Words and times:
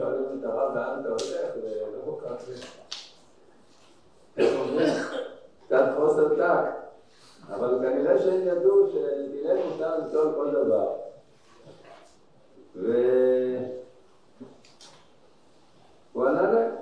שואלים 0.00 0.40
את 0.40 0.44
הרב 0.44 0.74
לאן 0.74 1.00
אתה 1.00 1.08
הולך, 1.08 1.54
זה 1.54 1.84
לא 1.92 1.98
כל 2.04 2.14
כך... 2.24 2.44
קצת 5.66 5.84
חוסר 5.96 6.36
טק. 6.36 6.64
אבל 7.48 7.78
כנראה 7.82 8.18
שהם 8.18 8.46
ידעו 8.46 8.86
שדילם 8.88 9.56
מותר 9.70 9.98
ליטול 9.98 10.34
כל 10.34 10.50
דבר. 10.50 10.96
והוא 12.74 12.96
ענה 16.26 16.52
להם, 16.52 16.74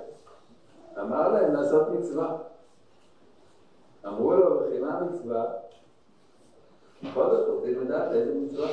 אמר 0.99 1.33
להם 1.33 1.53
לעשות 1.53 1.89
מצווה. 1.89 2.37
אמרו 4.05 4.33
לו, 4.33 4.59
בחינה 4.59 4.99
מצווה, 4.99 5.45
בכל 7.03 7.29
זאת 7.29 7.49
רוצים 7.49 7.81
לדעת 7.81 8.11
איזה 8.11 8.33
מצווה. 8.35 8.67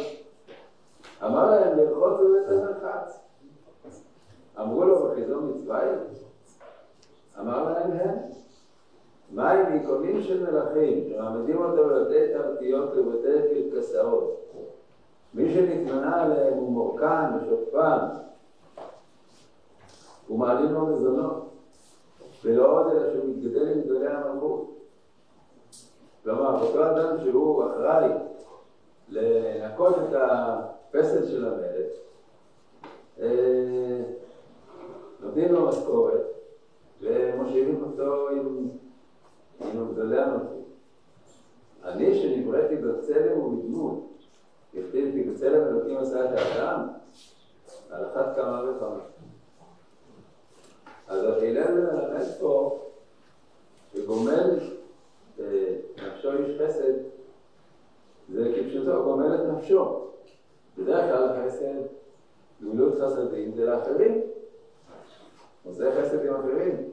אמר 1.22 1.50
להם, 1.50 1.78
לרחוץ 1.78 2.20
בבית 2.20 2.48
המרחץ. 2.48 3.25
אמרו 4.60 4.84
לו, 4.84 5.08
בחיזור 5.08 5.40
מצווה 5.40 5.80
אמר 7.40 7.72
להם, 7.72 7.90
הם. 7.92 8.16
מים 9.32 9.66
עיקונים 9.66 10.22
של 10.22 10.50
מלכים, 10.50 11.08
שמעמידים 11.08 11.62
אותו 11.62 11.88
בבתי 11.88 12.32
תרתיות 12.32 12.96
ובתי 12.96 13.70
קרקסאות. 13.70 14.52
מי 15.34 15.54
שנתמנה 15.54 16.22
עליהם 16.22 16.54
הוא 16.54 16.72
מורכן 16.72 17.36
ושופן, 17.36 17.98
ומעלים 20.30 20.72
לו 20.72 20.86
מזונות, 20.86 21.50
ולא 22.44 22.80
עוד 22.80 22.92
אלא 22.92 23.12
שהוא 23.12 23.24
מתגדל 23.28 23.72
עם 23.72 23.80
גדולי 23.80 24.08
המלכות. 24.08 24.72
כלומר, 26.24 26.62
אותו 26.62 26.90
אדם 26.90 27.18
שהוא 27.24 27.64
אחראי 27.64 28.10
לנקות 29.08 29.94
את 29.98 30.14
הפסל 30.14 31.26
של 31.26 31.44
המלך, 31.44 31.92
אה, 33.20 34.02
נותנים 35.36 35.54
לו 35.54 35.68
משכורת 35.68 36.22
ומושיבים 37.00 37.82
אותו 37.82 38.28
עם 38.28 38.68
עם 39.60 39.92
גדולי 39.92 40.18
המלכות. 40.18 40.66
אני 41.84 42.14
שנבראתי 42.14 42.76
בצלם 42.76 43.38
ובדמות, 43.38 44.08
הכתיב 44.74 45.12
כי 45.12 45.22
בצלם 45.22 45.62
אלוקים 45.62 45.96
עשה 45.96 46.24
את 46.24 46.38
האדם, 46.38 46.88
על 47.90 48.04
אחת 48.06 48.36
כמה 48.36 48.62
וכמה. 48.64 48.98
אז 51.08 51.24
הלל 51.24 51.74
מלמד 51.74 52.24
פה 52.40 52.80
שגומל 53.92 54.58
נפשו 56.06 56.32
איש 56.32 56.60
חסד, 56.60 56.92
זה 58.32 58.52
כפשוטו, 58.56 59.04
גומל 59.04 59.34
את 59.34 59.40
נפשו. 59.40 60.06
בדרך 60.78 61.04
כלל 61.10 61.28
חסד, 61.46 61.82
גמילות 62.62 62.94
חסדים 63.00 63.54
זה 63.54 63.64
לאחרים. 63.64 64.25
עושה 65.66 66.02
חסד 66.02 66.26
עם 66.26 66.34
אחרים. 66.34 66.90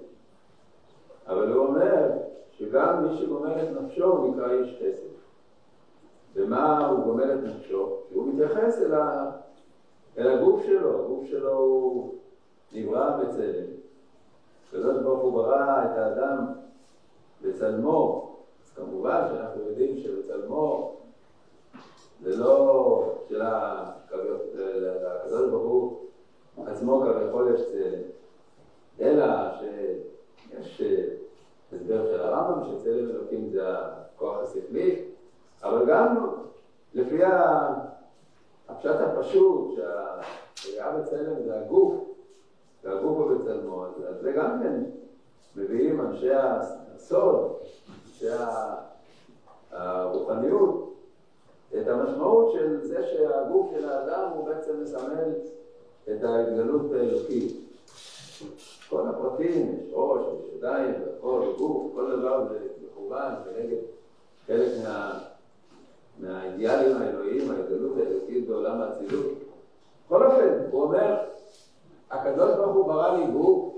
אבל 1.28 1.52
הוא 1.52 1.68
אומר 1.68 2.12
שגם 2.52 3.04
מי 3.04 3.18
שגומל 3.18 3.52
את 3.52 3.82
נפשו 3.82 4.06
הוא 4.06 4.36
נקרא 4.36 4.52
איש 4.52 4.78
חסד. 4.78 5.14
ומה 6.36 6.88
הוא 6.88 7.04
גומל 7.04 7.34
את 7.34 7.40
נפשו? 7.44 7.98
שהוא 8.10 8.34
מתייחס 8.34 8.82
אל, 8.82 8.94
ה... 8.94 9.32
אל 10.18 10.28
הגוף 10.28 10.64
שלו, 10.64 11.06
הגוף 11.06 11.26
שלו 11.26 11.58
הוא 11.58 12.14
נברא 12.74 13.18
בצלם. 13.18 13.66
הקדוש 14.68 15.04
ברוך 15.04 15.22
הוא 15.22 15.34
ברא 15.34 15.86
את 15.86 15.98
האדם 15.98 16.46
בצלמו, 17.42 18.36
אז 18.64 18.72
כמובן 18.76 19.28
שאנחנו 19.30 19.62
יודעים 19.62 19.98
שבצלמו 19.98 20.96
זה 22.22 22.38
לא 22.38 23.14
של 23.30 23.42
הקדוש 23.42 25.50
ברוך 25.50 25.94
הוא 26.56 26.68
עצמו 26.68 27.02
כביכול 27.02 27.56
יש 27.56 27.62
צלם, 27.72 28.02
אלא 29.00 29.26
שיש 29.60 30.82
הסבר 31.74 32.06
של 32.06 32.22
הרמב"ם, 32.22 32.64
שצלם 32.66 33.10
אלוקים 33.10 33.50
זה 33.50 33.62
הכוח 33.68 34.38
השכלי, 34.44 35.06
אבל 35.64 35.86
גם 35.88 36.28
לפי 36.94 37.20
הפשט 38.68 38.96
הפשוט, 39.00 39.76
שהראייה 39.76 40.98
בצלם 40.98 41.44
זה 41.46 41.60
הגוף, 41.60 41.94
והגוף 42.84 43.18
הוא 43.18 43.36
בצלמו, 43.36 43.86
אז 43.86 44.22
זה 44.22 44.32
גם 44.32 44.60
כן 44.64 44.84
מביאים 45.56 46.02
אנשי 46.02 46.34
הסוד, 46.34 47.54
אנשי 48.08 48.28
הרוחניות, 49.72 50.94
את 51.82 51.88
המשמעות 51.88 52.52
של 52.52 52.82
זה 52.82 53.08
שהגוף 53.08 53.72
של 53.72 53.90
האדם 53.90 54.32
הוא 54.36 54.46
בעצם 54.46 54.84
מסמל 54.84 55.32
את 56.04 56.24
ההתגלות 56.24 56.92
האלוקית. 56.92 57.58
כל 58.94 59.10
הפרטים, 59.10 59.78
יש 59.78 59.92
ראש, 59.94 60.22
יש 60.22 60.56
ידיים, 60.58 60.92
והכל, 60.92 61.42
גוף, 61.58 61.94
כל 61.96 62.12
דבר 62.18 62.48
זה 62.50 62.60
מכוון 62.84 63.34
כנגד 63.44 63.78
חלק 64.48 64.70
מה, 64.84 65.20
מהאידיאלים 66.20 66.98
האלוהיים, 66.98 67.52
ההתגלות 67.52 67.98
האלוקית 67.98 68.48
בעולם 68.48 68.82
האצילות. 68.82 69.32
בכל 70.06 70.26
אופן, 70.26 70.50
הוא 70.72 70.84
אומר, 70.84 71.18
הקדוש 72.12 72.56
ברוך 72.56 72.76
הוא 72.76 72.88
ברא 72.88 73.18
לי 73.18 73.28
גוף, 73.32 73.76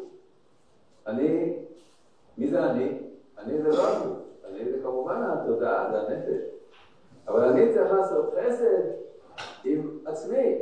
אני, 1.07 1.53
מי 2.37 2.49
זה 2.49 2.65
אני? 2.65 2.97
אני 3.37 3.61
זה 3.61 3.69
לא 3.69 3.87
הגוף, 3.87 4.17
אני 4.45 4.71
זה 4.71 4.77
כמובן 4.83 5.21
התודעה, 5.23 5.91
זה 5.91 5.99
הנפש. 5.99 6.41
אבל 7.27 7.43
אני 7.43 7.73
צריך 7.73 7.91
לעשות 7.91 8.33
חסד 8.33 8.81
עם 9.63 9.89
עצמי. 10.05 10.55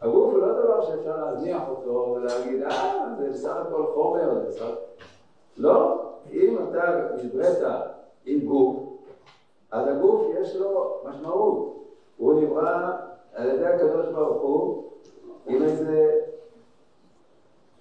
הגוף 0.00 0.32
הוא 0.32 0.38
לא 0.38 0.52
דבר 0.52 0.73
שאפשר 0.86 1.16
להזניח 1.24 1.62
אותו 1.68 2.16
ולהגיד, 2.16 2.62
אה, 2.62 3.06
זה 3.18 3.30
בסך 3.30 3.56
הכל 3.56 3.86
חומר, 3.94 4.34
זה 4.34 4.48
בסך... 4.48 4.70
לא, 5.56 6.02
אם 6.32 6.58
אתה 6.58 7.08
נבראת 7.24 7.58
עם 8.24 8.40
גוף, 8.40 8.76
אז 9.70 9.88
הגוף 9.88 10.26
יש 10.40 10.56
לו 10.56 11.00
משמעות. 11.04 11.74
הוא 12.16 12.40
נברא 12.40 12.90
על 13.34 13.48
ידי 13.48 13.66
הקדוש 13.66 14.06
ברוך 14.06 14.42
הוא 14.42 14.84
עם 15.46 15.62
איזה 15.62 16.20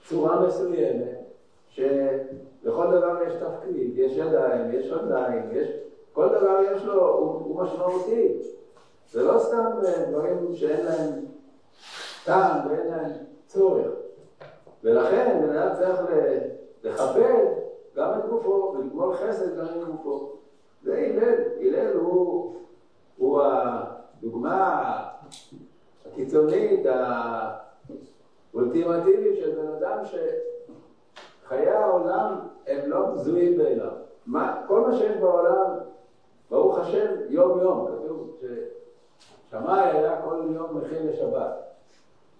צורה 0.09 0.47
מסוימת, 0.47 1.20
שלכל 1.68 2.88
דבר 2.91 3.18
יש 3.28 3.34
תפקיד, 3.34 3.91
יש 3.96 4.18
ידיים, 4.18 4.72
יש 4.72 4.91
רגליים, 4.91 5.50
יש... 5.52 5.68
כל 6.14 6.28
דבר 6.28 6.59
יש 6.72 6.85
לו, 6.85 7.08
הוא, 7.08 7.31
הוא 7.31 7.62
משמעותי. 7.62 8.34
זה 9.12 9.24
לא 9.24 9.40
סתם 9.40 9.66
דברים 10.09 10.53
שאין 10.53 10.85
להם 10.85 11.25
טעם 12.25 12.67
ואין 12.67 12.88
להם 12.88 13.11
צורך. 13.47 13.88
ולכן 14.84 15.39
בן 15.41 15.57
אדם 15.57 15.75
צריך 15.75 16.00
לכבד 16.84 17.45
גם 17.95 18.19
את 18.19 18.29
גופו 18.29 18.73
ולגמול 18.78 19.16
חסד 19.16 19.57
גם 19.57 19.66
את 19.66 19.88
גופו. 19.88 20.31
זה 20.84 20.97
הלל, 20.97 21.34
הלל 21.61 21.97
הוא, 21.97 22.55
הוא 23.17 23.41
הדוגמה 23.41 25.03
הקיצונית, 26.05 26.85
האולטימטיבית 28.53 29.35
של 29.37 29.55
בן 29.55 29.67
אדם 29.67 29.97
שחיי 31.46 31.70
העולם 31.70 32.40
הם 32.67 32.90
לא 32.90 33.05
בזויים 33.05 33.58
בעיניו. 33.58 33.91
מה, 34.25 34.64
כל 34.67 34.81
מה 34.81 34.96
שיש 34.97 35.17
בעולם, 35.17 35.78
ברוך 36.49 36.79
השם, 36.79 37.11
יום 37.29 37.59
יום, 37.59 37.87
כתוב 37.87 38.37
ששמאי 38.40 39.90
היה 39.90 40.22
כל 40.22 40.41
יום 40.49 40.78
מכין 40.78 41.08
לשבת. 41.08 41.72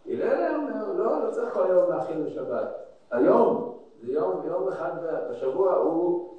הלל 0.06 0.56
אומר, 0.56 0.94
לא, 0.94 1.26
לא 1.26 1.32
צריך 1.32 1.54
כל 1.54 1.66
יום 1.70 1.90
להכין 1.90 2.24
לשבת. 2.24 2.68
היום, 3.12 3.78
זה 4.02 4.12
יום, 4.14 4.42
יום 4.46 4.68
אחד 4.68 4.92
בשבוע 5.32 5.74
הוא 5.74 6.34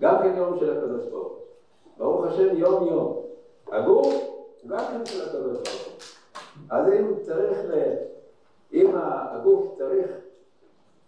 גם 0.00 0.16
כן 0.22 0.36
יום 0.36 0.58
של 0.58 0.78
הקדוש 0.78 1.06
ברוך 1.06 1.28
הוא. 1.28 1.38
ברוך 1.98 2.24
השם 2.24 2.56
יום 2.56 2.86
יום. 2.86 3.22
הגוף 3.72 4.06
הוא 4.62 4.70
גם 4.70 4.78
כן 4.78 5.06
של 5.06 5.28
הקדוש 5.28 5.56
ברוך 5.56 5.86
הוא. 5.86 5.96
אז 6.70 6.88
אם 6.88 7.14
צריך, 7.22 7.58
ל... 7.68 7.94
אם 8.72 8.90
הגוף 8.96 9.74
צריך 9.78 10.06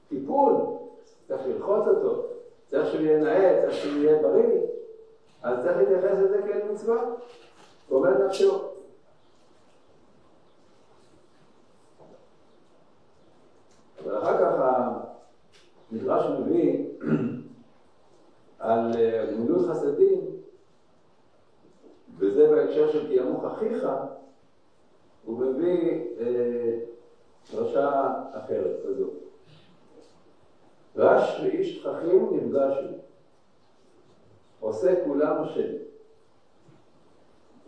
טיפול, 0.09 0.55
צריך 1.29 1.47
ללחוץ 1.47 1.87
אותו, 1.87 2.23
צריך 2.67 2.89
שהוא 2.89 3.01
יהיה 3.01 3.19
נאה, 3.19 3.61
צריך 3.63 3.75
שהוא 3.75 3.93
יהיה 3.93 4.23
בריא, 4.23 4.61
אז 5.43 5.65
צריך 5.65 5.77
להתייחס 5.77 6.19
לזה 6.19 6.43
כאל 6.43 6.73
מצווה. 6.73 7.03
גומל 7.89 8.27
נפשו. 8.27 8.59
אבל 14.05 14.19
אחר 14.19 14.39
כך 14.39 14.55
המדרש 15.93 16.27
מביא 16.41 16.87
על 18.59 18.93
גמילות 19.33 19.67
חסדים, 19.71 20.21
בהקשר 22.19 22.93
של 22.93 23.07
כי 23.07 23.15
ימוך 23.15 23.45
אחיך, 23.45 23.87
הוא 25.25 25.39
מביא 25.39 26.01
אה, 26.21 26.79
דרשה 27.53 28.13
אחרת 28.33 28.77
כזו. 28.85 29.11
רש 30.97 31.41
ואיש 31.41 31.83
תככים 31.83 32.29
נפגשו, 32.33 32.87
עושה 34.61 35.05
כולם 35.05 35.43
השם. 35.43 35.73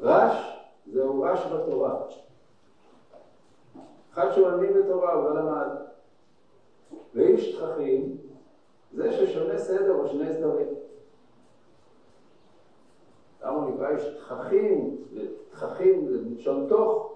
רש 0.00 0.56
זהו 0.86 1.22
רש 1.22 1.46
בתורה. 1.46 2.02
אחד 4.12 4.30
שהוא 4.34 4.48
עני 4.48 4.66
בתורה, 4.72 5.12
הוא 5.12 5.24
לא 5.24 5.34
למד. 5.34 5.89
ואיש 7.14 7.56
תככים 7.56 8.16
זה 8.92 9.12
ששונה 9.12 9.58
סדר 9.58 9.94
או 9.94 10.08
שני 10.08 10.32
סדרים. 10.32 10.66
למה 13.42 13.56
הוא 13.56 13.70
נקרא 13.70 13.88
איש 13.88 14.18
תככים? 14.28 14.96
תככים 15.50 16.06
זה 16.08 16.18
מלשון 16.22 16.66
תוך. 16.68 17.12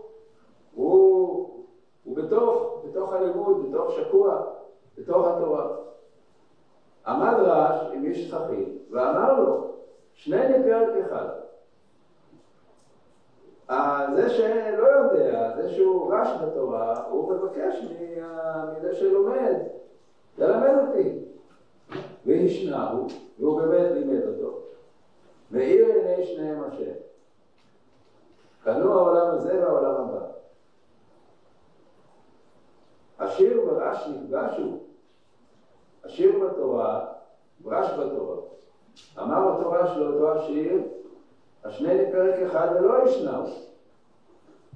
הוא, 0.74 1.64
הוא 2.04 2.16
בתוך, 2.16 2.82
בתוך 2.84 3.12
הלימוד, 3.12 3.68
בתוך 3.68 3.90
שקוע, 3.90 4.42
בתוך 4.98 5.26
התורה. 5.26 5.68
עמד 7.06 7.34
רש 7.38 7.80
עם 7.92 8.04
איש 8.04 8.30
תככים 8.30 8.78
ואמר 8.90 9.40
לו, 9.40 9.70
שני 10.12 10.58
נפרק 10.58 10.88
אחד. 11.06 11.26
זה 14.14 14.28
שלא 14.30 14.86
יודע, 14.86 15.52
זה 15.56 15.68
שהוא 15.68 16.14
רש 16.14 16.28
בתורה, 16.42 17.04
הוא 17.08 17.32
מבקש 17.32 17.84
מזה 18.76 18.94
שלומד, 18.94 19.54
ללמד 20.38 20.88
אותי. 20.88 21.18
והשנהו, 22.44 23.06
והוא 23.38 23.60
באמת 23.60 23.90
לימד 23.92 24.22
אותו. 24.26 24.58
מאיר 25.50 25.86
עיני 25.86 26.26
שניהם 26.26 26.62
השם. 26.62 26.92
קנו 28.64 28.92
העולם 28.92 29.30
הזה 29.30 29.60
והעולם 29.60 29.94
הבא. 29.94 30.26
השיר 33.18 33.60
ורש 33.66 34.08
נפגשו. 34.08 34.78
השיר 36.04 36.38
בתורה, 36.38 37.06
רש 37.64 37.90
בתורה. 37.90 38.36
אמר 39.18 39.50
אותו 39.50 39.70
רש 39.70 39.96
לאותו 39.96 40.32
השיר, 40.32 40.82
השני 41.64 41.98
לפרק 41.98 42.34
אחד 42.34 42.68
ולא 42.74 43.04
ישנהו. 43.04 43.44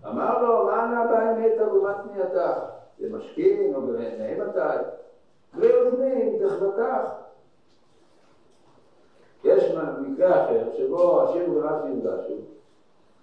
אמר 0.06 0.42
לו, 0.42 0.66
מה 0.66 0.86
נע 0.86 1.06
באמת 1.06 1.60
אבומת 1.60 1.96
פנייתך? 2.02 2.60
למשכין 2.98 3.74
או 3.74 3.80
נאמתי? 3.80 4.58
ויוזמים 5.54 6.38
תחבטך. 6.38 7.27
יש 9.44 9.74
מקרה 10.00 10.44
אחר 10.44 10.72
שבו 10.76 11.22
השיר 11.22 11.50
ורש 11.50 11.80
נפגשו, 11.84 12.34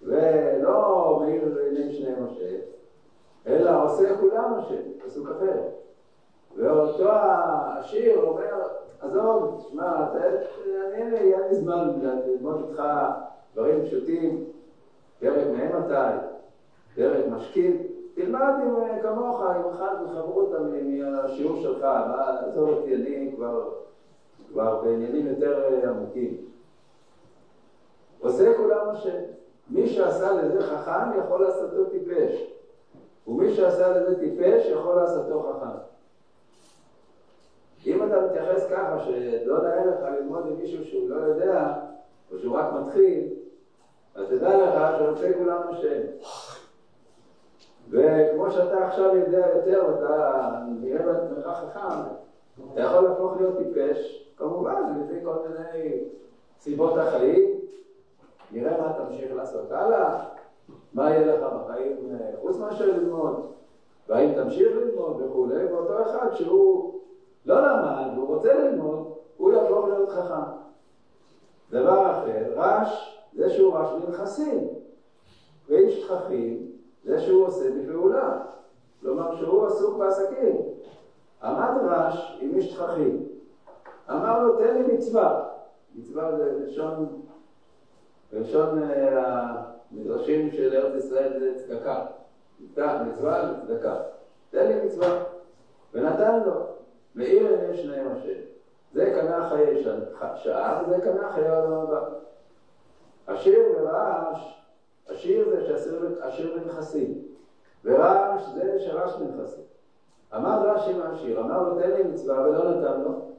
ולא 0.02 1.18
מאיר 1.20 1.54
לעיני 1.54 1.92
שניהם 1.92 2.24
השם, 2.24 2.56
אלא 3.46 3.84
עושה 3.84 4.16
כולם 4.20 4.54
השם, 4.56 4.82
פסוק 5.04 5.28
אחר. 5.30 5.60
ואותו 6.56 7.08
השיר 7.10 8.20
אומר, 8.22 8.68
עזוב, 9.00 9.66
שמע, 9.70 10.06
אין 10.92 11.10
לי 11.10 11.54
זמן 11.54 11.88
ללמוד 12.00 12.64
איתך 12.68 12.82
דברים 13.54 13.84
פשוטים, 13.84 14.44
פרק 15.20 15.46
מהמתי, 15.46 16.26
פרק 16.94 17.24
משכיל, 17.30 17.76
תלמד 18.14 18.54
עם 18.62 19.00
כמוך, 19.02 19.40
עם 19.40 19.62
אחד 19.70 19.94
מחברותא 20.04 20.56
מהשיעור 20.62 21.56
שלך, 21.56 21.86
עזוב 22.46 22.68
אותי, 22.68 22.94
אני 22.94 23.32
כבר, 23.36 23.68
כבר 24.52 24.80
בעניינים 24.82 25.26
יותר 25.26 25.88
עמוקים. 25.88 26.36
עושה 28.20 28.56
כולם 28.56 28.88
השם. 28.88 29.20
מי 29.70 29.88
שעשה 29.88 30.32
לזה 30.32 30.62
חכם 30.62 31.18
יכול 31.18 31.42
לעשותו 31.42 31.84
טיפש, 31.84 32.46
ומי 33.26 33.54
שעשה 33.54 33.88
לזה 33.88 34.20
טיפש 34.20 34.66
יכול 34.66 34.96
לעשותו 34.96 35.52
חכם. 35.52 35.78
אם 37.86 38.06
אתה 38.06 38.20
מתייחס 38.26 38.66
ככה, 38.70 39.00
שלא 39.04 39.62
נאה 39.62 39.84
לך 39.84 40.00
ללמוד 40.02 40.46
עם 40.46 40.56
מישהו 40.56 40.84
שהוא 40.84 41.10
לא 41.10 41.16
יודע, 41.16 41.74
או 42.32 42.38
שהוא 42.38 42.56
רק 42.56 42.66
מתחיל, 42.72 43.28
אז 44.14 44.26
תדע 44.28 44.56
לך 44.56 44.98
שעושה 44.98 45.38
כולם 45.38 45.62
השם. 45.68 46.00
וכמו 47.90 48.50
שאתה 48.50 48.86
עכשיו 48.86 49.16
יודע 49.16 49.46
יותר, 49.54 49.84
ואתה 49.88 50.52
נראה 50.80 51.06
בעצמך 51.06 51.46
חכם, 51.46 52.00
אתה 52.72 52.80
יכול 52.80 53.00
להפוך 53.00 53.36
להיות 53.36 53.58
טיפש, 53.58 54.25
כמובן, 54.36 55.00
לפי 55.00 55.24
כל 55.24 55.34
מיני 55.48 56.04
סיבות 56.58 56.98
החיים. 56.98 57.56
נראה 58.52 58.80
מה 58.80 58.92
תמשיך 58.92 59.32
לעשות 59.34 59.72
הלאה, 59.72 60.24
מה 60.92 61.10
יהיה 61.10 61.36
לך 61.36 61.52
בחיים 61.52 61.96
חוץ 62.40 62.56
מאשר 62.56 62.86
ללמוד, 62.86 63.46
והאם 64.08 64.34
תמשיך 64.34 64.76
ללמוד 64.76 65.22
וכולי, 65.22 65.64
ואותו 65.64 66.02
אחד 66.02 66.34
שהוא 66.34 67.00
לא 67.46 67.60
למד 67.60 68.08
והוא 68.14 68.28
רוצה 68.28 68.54
ללמוד, 68.54 69.12
הוא 69.36 69.52
יהפוך 69.52 69.88
להיות 69.88 70.08
חכם. 70.08 70.50
דבר 71.70 72.10
אחר, 72.10 72.52
רש, 72.56 73.20
זה 73.32 73.50
שהוא 73.50 73.74
רש 73.76 73.90
בנכסים, 73.92 74.68
ואיש 75.68 76.04
תככים, 76.04 76.66
זה 77.04 77.20
שהוא 77.20 77.46
עושה 77.46 77.70
בפעולה. 77.70 78.38
כלומר 79.00 79.36
שהוא 79.36 79.66
עסוק 79.66 79.96
בעסקים. 79.96 80.56
עמד 81.42 81.82
רש 81.82 82.38
עם 82.40 82.54
איש 82.54 82.74
תככים. 82.74 83.26
אמר 84.10 84.42
לו, 84.42 84.58
תן 84.58 84.74
לי 84.74 84.94
מצווה. 84.94 85.48
מצווה 85.94 86.36
זה 86.36 86.64
לשון, 86.66 87.22
לשון 88.32 88.78
המדרשים 89.12 90.50
של 90.50 90.74
ארץ 90.74 91.04
ישראל 91.04 91.38
זה 91.38 91.54
צדקה. 91.56 92.04
מצווה 93.06 93.46
זה 93.46 93.66
צדקה. 93.66 93.96
תן 94.50 94.66
לי 94.66 94.84
מצווה. 94.84 95.22
ונתן 95.94 96.40
לו. 96.46 96.66
מאיר 97.14 97.48
עיני 97.48 97.76
שניהם 97.76 98.06
השם. 98.12 98.40
זה 98.92 99.12
קנה 99.20 99.48
חיי 99.48 99.84
שעה 100.34 100.82
וזה 100.82 101.00
קנה 101.00 101.32
חיי 101.32 101.48
העולם 101.48 101.72
הבא. 101.72 102.08
השיר 103.28 103.60
ורעש 103.76 104.56
השיר 105.08 105.50
זה 105.50 105.66
שהשיר 105.66 106.54
בנכסים, 106.54 107.22
ורעש 107.84 108.42
זה 108.54 108.78
שרש 108.78 109.16
בנכסים. 109.16 109.62
אמר 110.34 110.68
רש"י 110.68 110.92
מהשיר, 110.92 111.40
אמר 111.40 111.62
לו 111.62 111.80
תן 111.80 111.90
לי 111.90 112.02
מצווה 112.02 112.40
ולא 112.40 112.70
נתן 112.70 113.00
לו, 113.00 113.30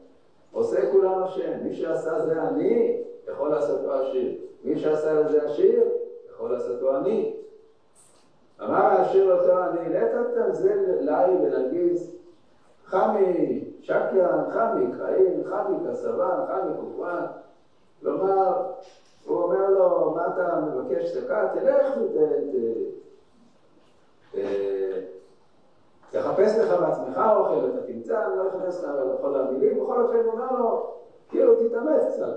עושה 0.57 0.91
כולם 0.91 1.23
השם, 1.23 1.63
מי 1.63 1.75
שעשה 1.75 2.19
זה 2.19 2.41
אני, 2.41 3.01
יכול 3.27 3.49
לעשותו 3.49 3.93
השיר. 3.93 4.37
מי 4.63 4.79
שעשה 4.79 5.13
לזה 5.13 5.43
השיר, 5.43 5.83
יכול 6.31 6.51
לעשותו 6.53 6.97
אני. 6.97 7.35
אמר 8.63 8.85
השיר 8.85 9.33
אותו 9.33 9.63
אני, 9.63 9.89
לטת 9.89 10.53
זה 10.53 10.97
לי 10.99 11.37
ולגיס, 11.41 12.11
חמי 12.85 13.63
שקיין, 13.81 14.51
חמי 14.53 14.85
קראין, 14.97 15.43
חמי 15.43 15.89
כסבן, 15.89 16.39
חמי 16.47 16.71
כופרן. 16.79 17.25
כלומר, 18.01 18.71
הוא 19.25 19.43
אומר 19.43 19.69
לו, 19.69 20.13
מה 20.15 20.27
אתה 20.27 20.61
מבקש 20.61 21.13
צדקה? 21.13 21.47
תלך 21.53 21.93
ותחפש 26.11 26.57
לך 26.57 26.79
בעצמך 26.79 27.21
אוכל, 27.35 27.67
אתה 27.69 27.81
לא 28.67 29.03
לך 29.03 29.17
לכל 29.17 29.35
המילים, 29.35 29.79
בכל 29.83 30.01
אופן 30.01 30.15
הוא 30.25 30.31
אומר 30.31 30.51
לו, 30.51 30.93
כאילו 31.29 31.55
תתאמץ 31.55 32.13
קצת. 32.13 32.33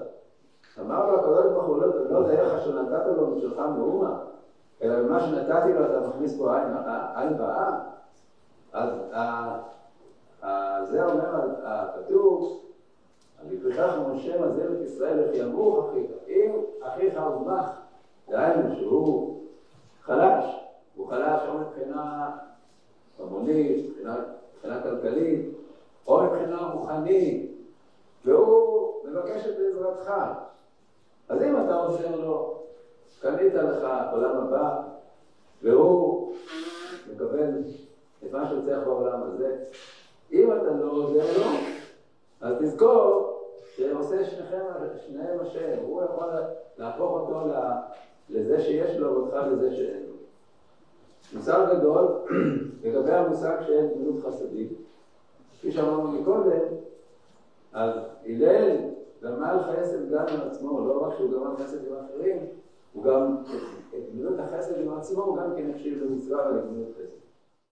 אמר 0.80 1.06
לו 1.06 1.14
הקדוש 1.14 1.46
ברוך 1.52 1.66
הוא, 1.66 1.82
לא 2.10 2.28
דרך 2.28 2.64
שנתת 2.64 3.06
לו 3.06 3.30
משלך 3.30 3.58
מאומה, 3.58 4.16
אלא 4.82 5.02
במה 5.02 5.20
שנתתי 5.20 5.72
לו 5.72 5.84
אתה 5.84 6.08
מכניס 6.08 6.38
פה 6.38 6.56
עין 7.14 7.34
רעה. 7.38 7.78
אז 10.42 10.88
זה 10.90 11.04
אומר 11.04 11.50
הכתוב, 11.62 12.56
לפיכך 13.48 13.94
משה 14.10 14.46
מזל 14.46 14.72
את 14.72 14.82
ישראל 14.82 15.18
איך 15.18 15.34
ימוך 15.34 15.86
אחיך. 15.88 16.06
אם 16.28 16.50
אחיך 16.80 17.18
הומח, 17.18 17.80
דהיינו 18.28 18.76
שהוא 18.76 19.36
חלש, 20.02 20.64
הוא 20.96 21.08
חלש 21.08 21.40
או 21.48 21.58
מבחינה 21.58 22.30
ממונית, 23.20 23.86
מבחינה 24.54 24.82
כלכלית, 24.82 25.59
או 26.06 26.22
מבחינה 26.22 26.66
רוחנית, 26.72 27.50
והוא 28.24 28.94
מבקש 29.04 29.46
את 29.46 29.54
עזרתך. 29.68 30.12
אז 31.28 31.42
אם 31.42 31.56
אתה 31.56 31.74
עוזר 31.74 32.16
לו, 32.16 32.58
קנית 33.20 33.54
לך 33.54 33.86
עולם 34.12 34.36
הבא, 34.36 34.82
והוא 35.62 36.34
מקבל 37.12 37.62
את 38.24 38.32
מה 38.32 38.48
שהוא 38.48 38.64
צריך 38.64 38.78
בעולם 38.84 39.22
הזה, 39.22 39.56
אם 40.32 40.52
אתה 40.52 40.70
לא 40.70 40.90
עוזר 40.90 41.38
לו, 41.38 41.50
אז 42.40 42.56
תזכור 42.60 43.36
שעושה 43.76 44.24
שניכם, 44.24 44.60
שניהם 45.06 45.40
השם, 45.40 45.78
הוא 45.82 46.02
יכול 46.02 46.28
להפוך 46.78 47.10
אותו 47.10 47.40
לזה 48.30 48.60
שיש 48.60 48.96
לו 48.96 49.14
ואותך 49.14 49.36
לזה 49.52 49.76
שאין 49.76 50.02
לו. 50.08 50.14
מושג 51.32 51.66
גדול 51.72 52.08
לגבי 52.82 53.12
המושג 53.12 53.56
של 53.66 53.88
גמילות 53.94 54.24
חסדים. 54.26 54.68
כפי 55.60 55.70
שאמרנו 55.70 56.08
מקודם, 56.08 56.62
אז 57.72 57.90
הלל 58.26 58.76
גמל 59.22 59.58
חסד 59.68 60.10
גם 60.10 60.26
עם 60.28 60.48
עצמו, 60.50 60.86
לא 60.86 61.06
רק 61.06 61.14
שהוא 61.16 61.32
גמל 61.32 61.56
חסד 61.58 61.86
עם 61.86 61.92
אחרים, 62.04 62.36
הוא 62.92 63.04
גם 63.04 63.36
את 63.88 64.12
גמילות 64.12 64.38
החסד 64.38 64.80
עם 64.80 64.90
עצמו, 64.98 65.22
הוא 65.22 65.36
גם 65.36 65.50
כן 65.56 65.70
החשיב 65.70 66.02
למצווה 66.02 66.48
ולגמילות 66.48 66.88
חסד. 66.94 67.19